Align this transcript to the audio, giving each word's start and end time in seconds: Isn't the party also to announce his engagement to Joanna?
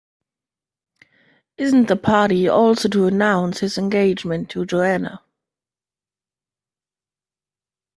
Isn't 1.59 1.87
the 1.87 1.95
party 1.95 2.47
also 2.49 2.89
to 2.89 3.05
announce 3.05 3.59
his 3.59 3.77
engagement 3.77 4.49
to 4.49 4.65
Joanna? 4.65 5.21